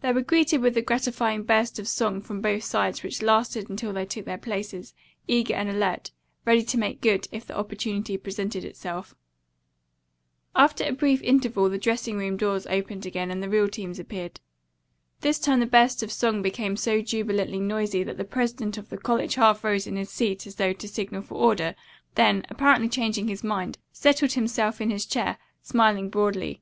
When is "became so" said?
16.42-17.00